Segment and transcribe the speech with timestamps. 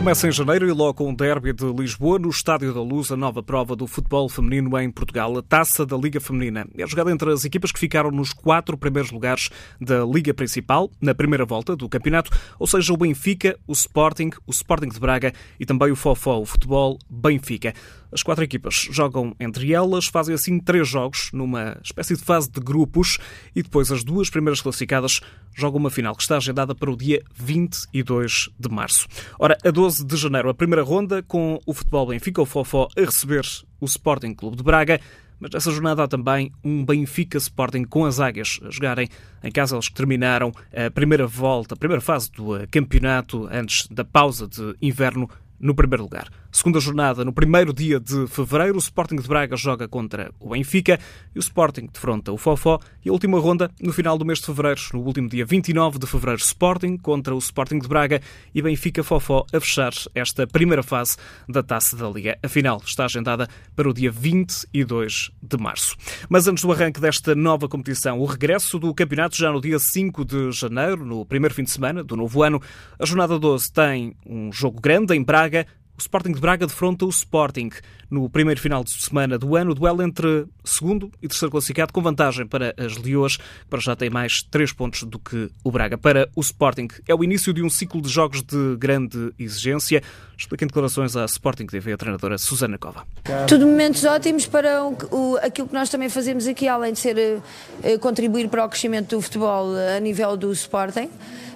[0.00, 3.42] começa em janeiro e logo o derby de Lisboa, no Estádio da Luz, a nova
[3.42, 6.66] prova do futebol feminino em Portugal, a Taça da Liga Feminina.
[6.74, 11.14] É jogada entre as equipas que ficaram nos quatro primeiros lugares da Liga Principal, na
[11.14, 15.66] primeira volta do campeonato, ou seja, o Benfica, o Sporting, o Sporting de Braga e
[15.66, 17.74] também o Fofó, o futebol Benfica.
[18.12, 22.60] As quatro equipas jogam entre elas, fazem assim três jogos, numa espécie de fase de
[22.60, 23.18] grupos,
[23.54, 25.20] e depois as duas primeiras classificadas
[25.54, 29.06] jogam uma final que está agendada para o dia 22 de março.
[29.38, 33.00] Ora, a 12 de janeiro, a primeira ronda, com o futebol Benfica, o Fofó, a
[33.00, 33.46] receber
[33.80, 35.00] o Sporting Clube de Braga.
[35.38, 39.08] Mas nessa jornada há também um Benfica Sporting com as águias a jogarem
[39.42, 44.04] em casa eles que terminaram a primeira volta, a primeira fase do campeonato antes da
[44.04, 46.28] pausa de inverno no primeiro lugar.
[46.52, 50.98] Segunda jornada, no primeiro dia de fevereiro, o Sporting de Braga joga contra o Benfica
[51.32, 52.80] e o Sporting defronta o Fofó.
[53.04, 56.06] E a última ronda, no final do mês de fevereiro, no último dia 29 de
[56.08, 58.20] fevereiro, Sporting contra o Sporting de Braga
[58.52, 61.16] e Benfica Fofó a fechar esta primeira fase
[61.48, 62.36] da Taça da Liga.
[62.42, 65.96] A final está agendada para o dia 22 de março.
[66.28, 70.24] Mas antes do arranque desta nova competição, o regresso do campeonato já no dia 5
[70.24, 72.60] de janeiro, no primeiro fim de semana do novo ano,
[72.98, 75.64] a jornada 12 tem um jogo grande em Braga,
[76.00, 77.70] o Sporting de Braga defronta o Sporting
[78.10, 82.46] no primeiro final de semana do ano, duelo entre segundo e terceiro classificado, com vantagem
[82.46, 85.98] para as Leões, que para já tem mais três pontos do que o Braga.
[85.98, 90.02] Para o Sporting, é o início de um ciclo de jogos de grande exigência.
[90.36, 93.06] Explica em declarações à Sporting TV a treinadora Susana Cova.
[93.46, 97.16] Tudo momentos ótimos para o, o, aquilo que nós também fazemos aqui, além de ser
[97.16, 101.10] uh, contribuir para o crescimento do futebol a nível do Sporting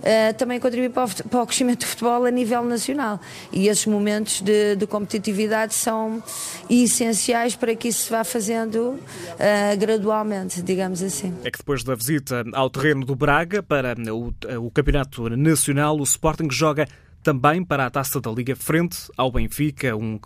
[0.05, 3.19] uh, também contribuir para o, para o, crescimento do futebol a nível nacional.
[3.52, 6.22] E esses momentos de, de competitividade são
[6.69, 11.34] essenciais para que isso se vá fazendo uh, gradualmente, digamos assim.
[11.42, 14.33] É que depois da visita ao terreno do Braga para o,
[14.67, 16.86] o Campeonato Nacional, o Sporting joga
[17.24, 20.20] também para a Taça da Liga frente ao Benfica, um,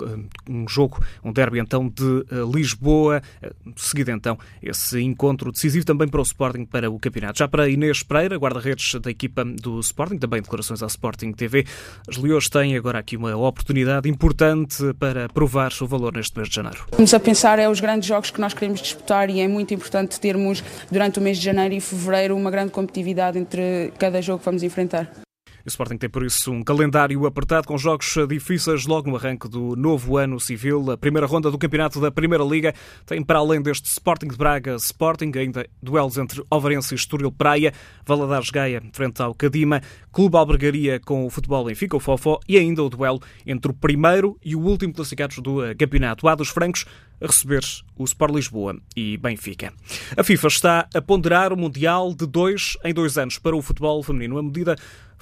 [0.51, 6.09] um jogo, um derby então de uh, Lisboa, uh, seguido então esse encontro decisivo também
[6.09, 7.39] para o Sporting para o campeonato.
[7.39, 11.65] Já para Inês Pereira, guarda-redes da equipa do Sporting, também declarações à Sporting TV,
[12.09, 16.57] as Leões têm agora aqui uma oportunidade importante para provar o valor neste mês de
[16.57, 16.87] janeiro.
[16.91, 20.19] Vamos a pensar é os grandes jogos que nós queremos disputar e é muito importante
[20.19, 24.45] termos durante o mês de janeiro e fevereiro uma grande competitividade entre cada jogo que
[24.45, 25.28] vamos enfrentar.
[25.69, 29.77] O Sporting tem por isso um calendário apertado com jogos difíceis logo no arranque do
[29.77, 30.91] novo ano civil.
[30.91, 32.75] A primeira ronda do campeonato da Primeira Liga
[33.05, 37.75] tem para além deste Sporting de Braga Sporting ainda duelos entre Alvarense e Estoril Praia,
[38.07, 42.83] Valadares Gaia frente ao Cadima, Clube Albergaria com o Futebol Benfica, o Fofó e ainda
[42.83, 46.27] o duelo entre o primeiro e o último classificados do campeonato.
[46.29, 46.87] A dos Francos
[47.21, 47.63] a receber
[47.97, 49.73] o Sport Lisboa e Benfica.
[50.17, 54.03] A FIFA está a ponderar o Mundial de dois em dois anos para o futebol
[54.03, 54.39] feminino.
[54.39, 54.77] A medida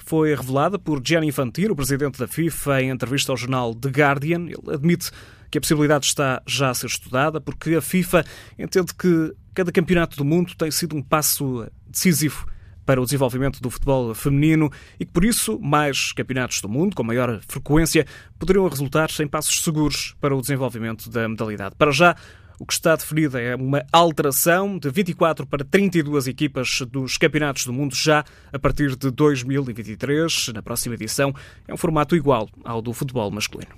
[0.07, 4.45] foi revelada por Gianni Infantino, o presidente da FIFA, em entrevista ao jornal The Guardian.
[4.45, 5.11] Ele admite
[5.51, 8.23] que a possibilidade está já a ser estudada, porque a FIFA
[8.57, 12.47] entende que cada campeonato do mundo tem sido um passo decisivo
[12.85, 17.03] para o desenvolvimento do futebol feminino e que, por isso, mais campeonatos do mundo, com
[17.03, 18.05] maior frequência,
[18.39, 21.75] poderiam resultar em passos seguros para o desenvolvimento da modalidade.
[21.75, 22.15] Para já,
[22.59, 27.73] o que está definido é uma alteração de 24 para 32 equipas dos campeonatos do
[27.73, 30.49] mundo já a partir de 2023.
[30.53, 31.33] Na próxima edição
[31.67, 33.71] é um formato igual ao do futebol masculino.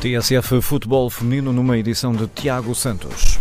[0.00, 3.40] TSF Futebol Feminino numa edição de Tiago Santos.